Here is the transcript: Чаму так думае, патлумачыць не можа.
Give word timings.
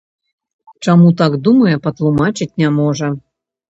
Чаму 0.85 1.13
так 1.21 1.37
думае, 1.51 1.77
патлумачыць 1.87 2.53
не 2.67 2.77
можа. 2.83 3.17